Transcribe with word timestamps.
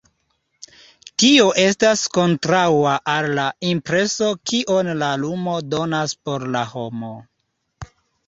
Tio 1.23 1.43
estas 1.63 2.05
kontraŭa 2.17 2.93
al 3.17 3.27
la 3.39 3.43
impreso 3.73 4.29
kion 4.51 4.89
la 5.03 5.09
lumo 5.25 5.55
donas 5.75 6.15
por 6.29 6.47
la 6.57 6.65
homo. 6.73 7.13